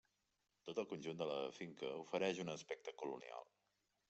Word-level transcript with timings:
Tot 0.69 0.79
el 0.83 0.87
conjunt 0.93 1.19
de 1.19 1.27
la 1.33 1.37
finca 1.59 1.93
ofereix 2.01 2.43
un 2.47 2.53
aspecte 2.57 2.97
colonial. 3.05 3.49